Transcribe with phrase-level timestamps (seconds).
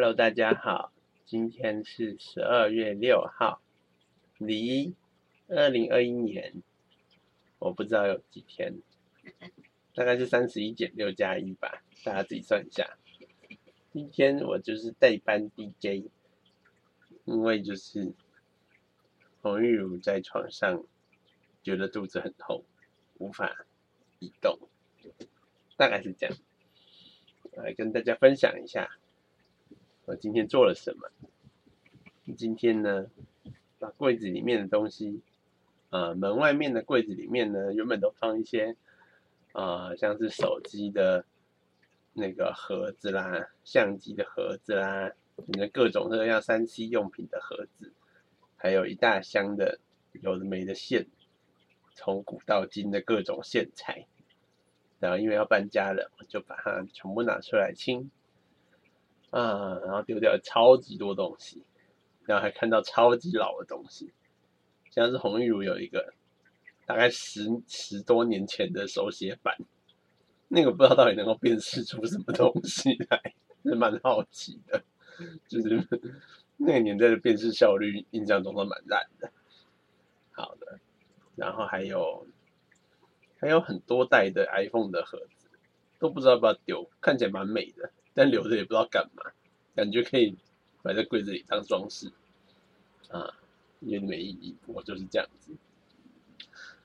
[0.00, 0.94] Hello，大家好，
[1.26, 3.60] 今天是十二月六号，
[4.38, 4.94] 离
[5.46, 6.62] 二零二一年
[7.58, 8.80] 我不知道有几天，
[9.94, 12.96] 大概是三十一减六加一吧，大家自己算一下。
[13.92, 16.08] 今天我就是代班 DJ，
[17.26, 18.14] 因为就是
[19.42, 20.82] 洪玉茹在床上
[21.62, 22.64] 觉得肚子很痛，
[23.18, 23.66] 无法
[24.18, 24.58] 移动，
[25.76, 26.34] 大概是这样。
[27.52, 28.96] 来跟大家分享一下。
[30.10, 31.08] 我今天做了什么？
[32.36, 33.06] 今天呢，
[33.78, 35.22] 把柜子里面的东西，
[35.90, 38.74] 呃，门外面的柜子里面呢，原本都放一些，
[39.52, 41.24] 呃，像是手机的
[42.12, 45.12] 那个盒子啦，相机的盒子啦，
[45.46, 47.92] 那各种各样三 C 用品的盒子，
[48.56, 49.78] 还有一大箱的
[50.20, 51.06] 有的没的线，
[51.94, 54.08] 从古到今的各种线材。
[54.98, 58.10] 然后因为要搬家了，我就把它全部拿出来清。
[59.30, 61.62] 啊，然后丢掉超级多东西，
[62.24, 64.12] 然后还看到超级老的东西，
[64.90, 66.12] 像是红玉茹有一个
[66.86, 69.56] 大概十十多年前的手写板，
[70.48, 74.82] 那个不知道到底能够辨识出什么东西来，是蛮好奇的，
[75.46, 75.86] 就是
[76.56, 79.30] 那个年代的辨识效率，印象中都蛮烂的。
[80.32, 80.80] 好的，
[81.36, 82.26] 然后还有
[83.38, 85.48] 还有很多代的 iPhone 的盒子，
[86.00, 87.92] 都不知道要不要丢，看起来蛮美的。
[88.14, 89.30] 但留着也不知道干嘛，
[89.74, 90.36] 感觉可以
[90.82, 92.10] 摆在柜子里当装饰，
[93.08, 93.34] 啊，
[93.80, 94.56] 有点没意义。
[94.66, 95.52] 我就是这样子。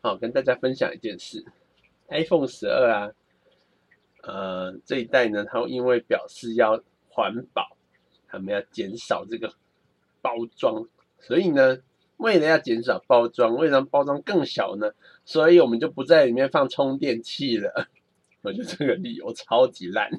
[0.00, 1.44] 好，跟大家分享一件事
[2.08, 3.12] ，iPhone 十二啊，
[4.22, 7.76] 呃，这一代呢，它因为表示要环保，
[8.26, 9.54] 他们要减少这个
[10.20, 10.88] 包装，
[11.20, 11.78] 所以呢，
[12.16, 14.92] 为了要减少包装，为了让包装更小呢，
[15.24, 17.88] 所以我们就不在里面放充电器了。
[18.42, 20.10] 我觉得这个理由超级烂。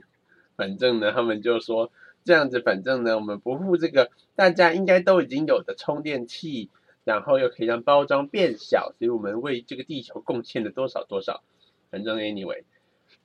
[0.55, 1.91] 反正呢，他们就说
[2.23, 6.69] 这样子，反正呢，我们不付这个，大家应该都已经有的充电器，
[7.03, 11.43] 然后又可以让包装变小，所以我们为这个地球贡献了多少多少。
[11.89, 12.63] 反正 anyway，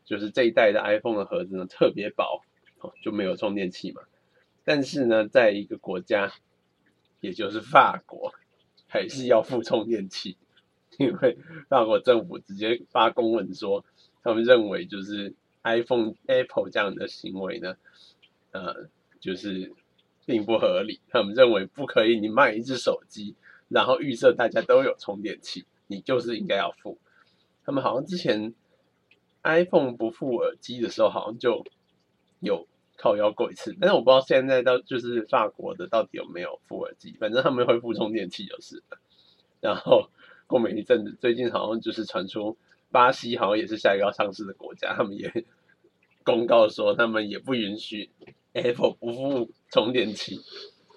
[0.04, 2.42] 就是这一代的 iPhone 的盒子呢特别薄，
[3.02, 4.02] 就没有充电器嘛。
[4.64, 6.32] 但是呢，在一个国家，
[7.20, 8.32] 也就是法国，
[8.86, 10.36] 还是要付充电器，
[10.98, 11.38] 因为
[11.68, 13.84] 法国政府直接发公文说，
[14.22, 15.34] 他们认为就是。
[15.76, 17.76] iPhone、Apple 这样的行为呢，
[18.52, 18.88] 呃，
[19.20, 19.72] 就是
[20.24, 21.00] 并不合理。
[21.08, 23.34] 他们认为不可以，你卖一只手机，
[23.68, 26.98] 然后预设大家都有充电器，你就是应该要付。
[27.64, 28.54] 他们好像之前
[29.42, 31.64] iPhone 不付耳机的时候，好像就
[32.40, 38.98] 有靠腰过一次，但是我不知道现在到就是法国的到底有没有付耳机，反正他们会付充电器就是了。
[39.60, 40.08] 然后
[40.46, 42.56] 过没一阵子，最近好像就是传出。
[42.90, 45.44] 巴西好像也是下一个要上市的国家，他们也
[46.28, 48.10] 公告说他们也不允许
[48.52, 50.38] Apple 不付充电器。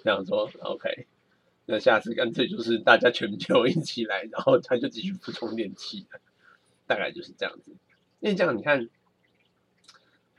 [0.03, 1.07] 这样说，OK，
[1.67, 6.05] 那下次干脆就是大家全球一起来，然后他就继续付充电器
[6.85, 7.71] 大概就是这样子。
[8.19, 8.89] 因为这样你看，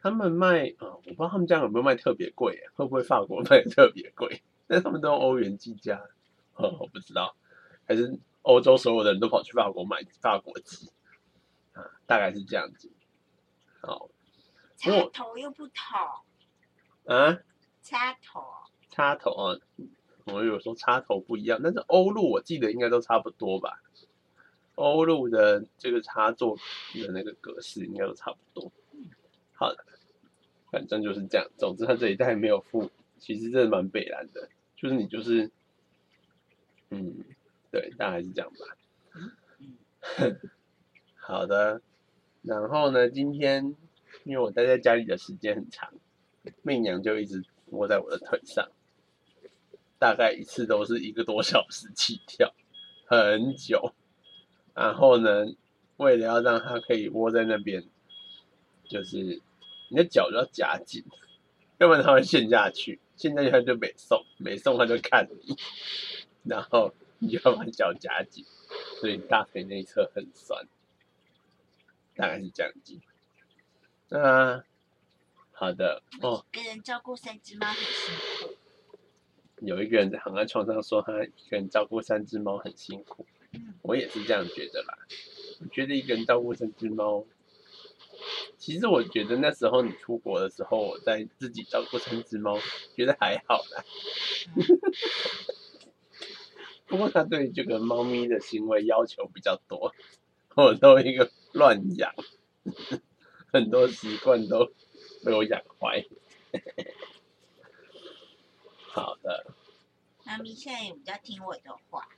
[0.02, 4.42] 他们卖啊，我不知道他们这样有没有卖特别贵，会不会法国卖特别贵？
[4.66, 6.02] 但他们都用欧元计价，
[6.54, 7.34] 我不知道，
[7.86, 10.90] 还是欧洲所有的人都跑去法国买法国机？
[11.72, 12.90] 啊，大概是这样子。
[13.80, 14.10] 好，
[14.90, 15.74] 插头又不同。
[17.06, 17.38] 啊？
[17.82, 18.42] 插头。
[18.88, 19.58] 插头啊，
[20.26, 23.82] 我有说插头不一样，但是欧陆我记得应该都差不多吧。
[24.74, 26.56] 欧陆的这个插座
[26.94, 28.72] 的那个格式应该都差不多。
[29.54, 29.84] 好的，
[30.70, 31.48] 反正就是这样。
[31.56, 35.50] 总之，它这一代没有附，其实真的蛮北蓝的，就是你就是，
[36.90, 37.24] 嗯，
[37.70, 40.38] 对，大概是这样吧。
[41.16, 41.80] 好的，
[42.42, 43.08] 然后呢？
[43.08, 43.76] 今天
[44.24, 45.92] 因为我待在家里的时间很长，
[46.62, 48.68] 媚娘就一直窝在我的腿上，
[49.98, 52.52] 大概一次都是一个多小时起跳，
[53.06, 53.92] 很久。
[54.74, 55.46] 然后呢，
[55.96, 57.84] 为了要让它可以窝在那边，
[58.84, 59.40] 就是
[59.88, 61.04] 你的脚就要夹紧，
[61.78, 62.98] 要不然它会陷下去。
[63.14, 65.56] 陷下去它就没送，没送它就看你，
[66.42, 68.44] 然后你就要把脚夹紧，
[68.98, 70.66] 所以大腿内侧很酸。
[72.16, 72.98] 大概是这样子。
[74.12, 74.62] 那
[75.52, 76.44] 好的哦。
[76.52, 78.54] 一个人照顾三只猫很辛苦。
[79.62, 83.24] 有一个人在躺在床上说，他一个人照顾三只猫很辛苦。
[83.80, 84.98] 我也是这样觉得啦。
[85.60, 87.24] 我觉得一个人照顾三只猫，
[88.58, 92.58] 其实我觉得那时候你出国的时候，我在自己照顾三只猫，
[92.94, 93.82] 觉得还好啦。
[96.86, 99.94] 不过他对这个猫咪的行为要求比较多，
[100.54, 101.30] 我都一个。
[101.54, 102.14] 乱养，
[103.52, 104.72] 很多习惯都
[105.24, 106.04] 被我养坏。
[108.88, 109.54] 好的，
[110.24, 112.08] 妈咪现在也比较听我的话。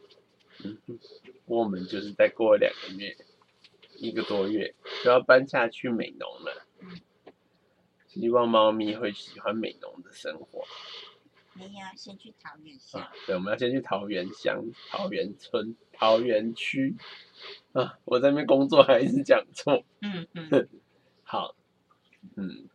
[0.65, 0.99] 嗯哼，
[1.47, 3.17] 我们就是再过两个月，
[3.99, 6.67] 一个多月就要搬下去美浓了。
[6.81, 7.01] 嗯
[8.07, 10.65] 希望猫咪会喜欢美浓的生活
[11.55, 13.13] 没有，先去桃园乡啊。。
[13.27, 16.95] 对，我们要先去桃园乡、桃园村、桃园区
[17.73, 17.99] 啊。
[18.05, 19.83] 我在那边工作还一直讲错。
[20.01, 20.49] 嗯嗯，
[21.35, 21.57] 好，
[22.37, 22.69] 嗯，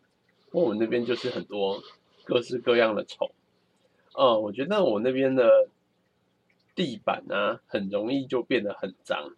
[0.51, 1.81] 我们那边就是很多
[2.25, 3.31] 各式各样的虫。
[4.13, 5.69] 哦，我觉得我那边的
[6.75, 9.31] 地板啊，很容易就变得很脏。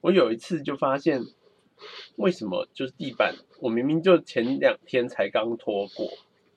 [0.00, 1.22] 我有一次就发现，
[2.16, 6.08] 为什么就是地板，我明明就前两天才刚拖过，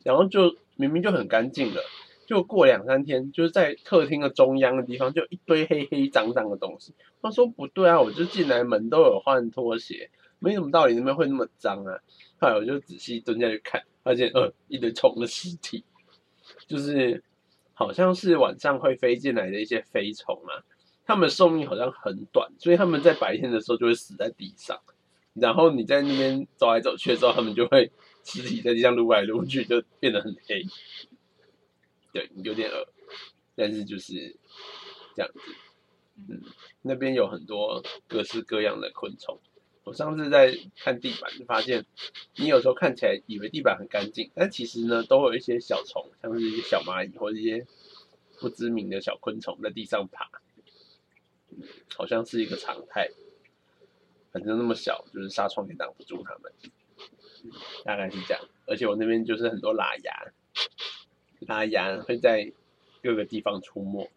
[0.04, 1.84] 然后就明明就很干净了，
[2.26, 6.96] 就过两三天，就是在客厅的中央的地方，就一堆黑黑脏脏的东西。
[7.22, 10.10] 他说不对啊，我就进来门都有换拖鞋，
[10.44, 12.00] 没什么道理那边会那么脏啊。
[12.40, 15.84] 后来我就仔细蹲下去看，发现呃一堆虫的尸体，
[16.68, 17.24] 就是
[17.76, 20.66] 好像是晚上会飞进来的一些飞虫啊，
[21.06, 24.82] 它们寿命好像很短，所以它们在白天的时候就会死在地上，
[25.36, 27.92] 然后你在那边走来走去的时候，它们就会
[28.24, 30.66] 尸体在地上撸来撸去，就变得很黑，
[32.12, 32.88] 对，有点恶，
[33.56, 34.36] 但是就是
[35.16, 35.40] 这样子，
[36.28, 36.42] 嗯，
[36.82, 39.40] 那边有很多各式各样的昆虫。
[39.84, 41.84] 我上次在看地板，就发现
[42.36, 47.66] 你有时候看起来以为地板很干净，但其实呢，都有一些小虫，像是一些小蚂蚁或者一些
[48.40, 50.30] 不知名的小昆虫在地上爬，
[51.96, 53.10] 好像是一个常态。
[54.32, 56.54] 反正那么小，就是纱窗也挡不住它们，
[57.84, 58.42] 大概是这样。
[58.68, 60.32] 而且我那边就是很多喇牙，
[61.48, 62.54] 喇牙会在
[63.02, 64.10] 各个地方出没，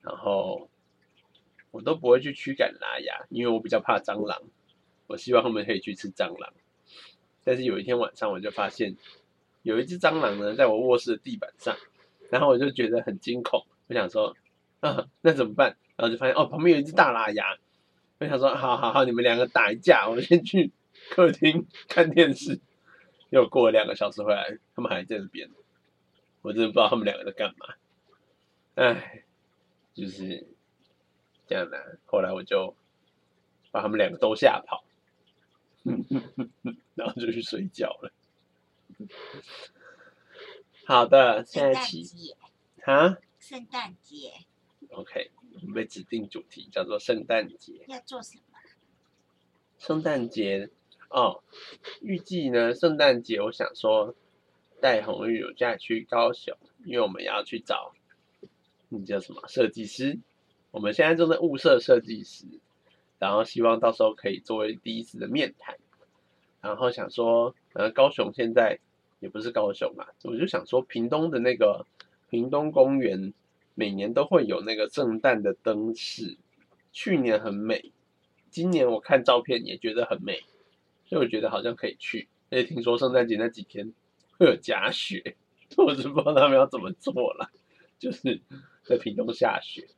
[0.00, 0.68] 然后
[1.70, 4.42] 我都不会去驱赶喇牙，因为我比较怕蟑螂。
[5.10, 6.52] 我希望他们可以去吃蟑螂。
[7.42, 8.96] 但是有一天晚上，我就发现
[9.62, 11.76] 有一只蟑螂呢，在我卧室的地板上，
[12.30, 14.36] 然后我就觉得很惊恐，我想说，
[14.78, 15.76] 啊，那怎么办？
[15.96, 17.58] 然后就发现哦，旁边有一只大喇牙，
[18.20, 20.70] 我想说，好好好，你们两个打一架，我先去
[21.10, 22.60] 客厅看电视。
[23.30, 25.48] 又过了两个小时回来，他们还在那边，
[26.42, 27.74] 我真的不知道他们两个在干嘛。
[28.74, 29.24] 唉，
[29.94, 30.46] 就是
[31.46, 31.98] 这样的。
[32.06, 32.74] 后来我就
[33.70, 34.82] 把他们两个都吓跑，
[36.94, 38.12] 然后就去睡觉了。
[40.86, 42.36] 好的，现在起节，
[42.84, 44.32] 啊圣诞节
[44.90, 47.84] ，OK，我们被指定主题叫做圣诞节。
[47.86, 48.42] 要做什么？
[49.78, 50.68] 圣诞节
[51.08, 51.42] 哦，
[52.02, 54.14] 预计呢，圣诞节我想说
[54.80, 57.94] 带红玉有假去高雄，因为我们要去找
[58.88, 60.18] 你叫什么设计师，
[60.70, 62.44] 我们现在正在物色设计师，
[63.20, 65.76] 然后希望到时候可以作为第一次的面谈，
[66.62, 68.78] 然后想说，呃，高雄现在
[69.20, 71.84] 也不是高雄嘛，我就想说屏东的那个
[72.30, 73.34] 屏东公园
[73.74, 76.38] 每年都会有那个圣诞的灯饰，
[76.92, 77.92] 去年很美，
[78.50, 80.40] 今年我看照片也觉得很美，
[81.04, 82.26] 所以我觉得好像可以去。
[82.50, 83.92] 而且听说圣诞节那几天
[84.38, 85.36] 会有假雪，
[85.76, 87.50] 我是不知道他们要怎么做了，
[87.98, 88.40] 就是
[88.82, 89.88] 在屏东下雪。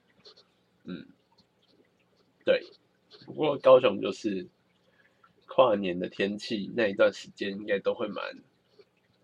[0.83, 1.07] 嗯，
[2.45, 2.67] 对。
[3.27, 4.47] 不过高雄就是
[5.47, 8.43] 跨年的天气那一段时间应该都会蛮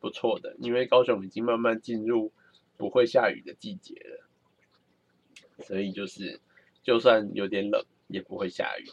[0.00, 2.32] 不错的，因为高雄已经慢慢进入
[2.76, 6.40] 不会下雨的季节了，所以就是
[6.82, 8.84] 就算有点冷也不会下雨。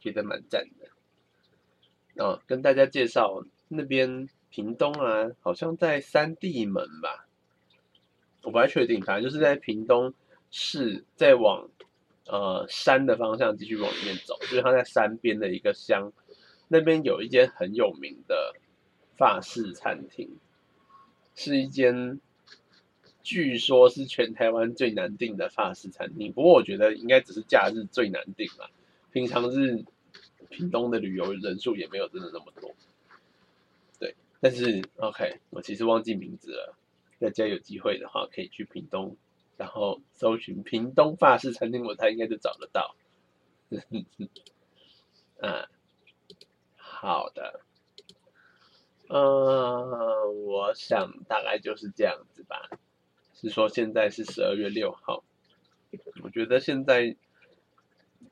[0.00, 2.22] 觉得蛮赞的。
[2.22, 7.26] 哦，跟大家介绍那边屏东啊，好像在三地门吧，
[8.42, 10.12] 我不太确定，反正就是在屏东
[10.50, 11.70] 市再往
[12.26, 16.12] 呃山的方向继续往里面走，就是它在山边的一个乡，
[16.68, 18.54] 那边有一间很有名的
[19.16, 20.36] 法式餐厅，
[21.34, 22.20] 是一间
[23.22, 28.70] 据说是全台湾最难订的法式餐厅，不过我觉得应该只是假日最难订啦。
[29.12, 29.84] 平常日
[30.50, 32.74] 屏东的旅游人数也没有真的那么多，
[33.98, 34.14] 对。
[34.40, 36.76] 但是 OK，我其实忘记名字了，
[37.18, 39.16] 大家有机会的话可以去屏东，
[39.56, 42.96] 然后搜寻屏东法式餐厅，我猜应该就找得到。
[45.38, 45.68] 嗯，
[46.76, 47.60] 好的。
[49.08, 52.70] 呃，我想大概就是这样子吧。
[53.34, 55.22] 是说现在是十二月六号，
[56.22, 57.14] 我觉得现在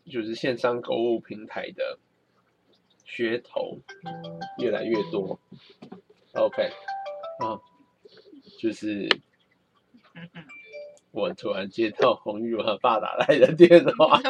[0.06, 1.98] 就是线上购物平台的
[3.06, 3.80] 噱头
[4.58, 5.38] 越来越多。
[6.32, 6.70] OK，
[7.40, 7.60] 啊，
[8.58, 9.06] 就是，
[11.12, 14.20] 我突然接到红玉和爸打来的电话，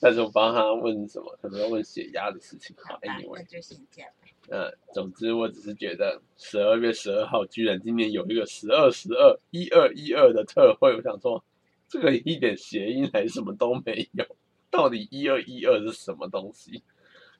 [0.00, 2.74] 但是我帮他问什么，可能要问血压的事情。
[2.76, 4.26] 好好吧，那，anyway，就先这样吧。
[4.48, 11.42] 呃，总之我只是觉得十二月十二号居然今年有一个十二十二一二一二的特惠，我想说
[11.88, 14.24] 这个一点谐音还是什么都没有，
[14.68, 16.82] 到底一二一二是什么东西？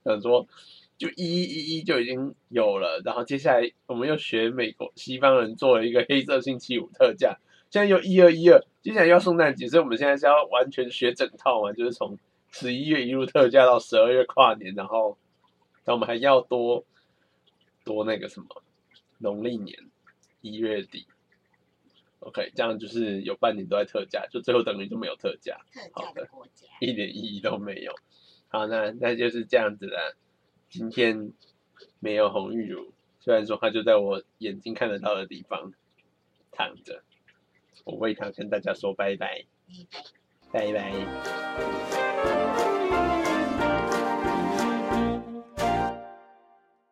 [0.05, 0.47] 想说
[1.01, 7.39] 就一一一一就已经有了，然后接下来我们又学美国西方人做了一个黑色星期五特价，
[7.71, 12.19] 现在又一二一二，接下来要圣诞节，所以我们现在是要完全学整套嘛，就是从
[12.51, 15.17] 十一月一路特价到十二月跨年，然后，
[15.85, 16.85] 然后我们还要多
[17.83, 18.63] 多那个什么
[19.17, 19.79] 农历年
[20.43, 21.07] 一月底
[22.19, 27.95] ，OK，这样就是有半年都在特价，就最后等于就没有特价，特价的国家，一点意义都没有。
[28.49, 30.15] 好，那那就是这样子了。
[30.71, 31.33] 今天
[31.99, 35.73] 没有红玉乳，虽然说它就在我眼睛看得到的地方
[36.53, 37.03] 躺着，
[37.85, 39.45] 我为它跟大家说拜拜，
[40.53, 40.93] 拜拜。
[40.93, 40.95] 拜
[42.55, 42.70] 拜。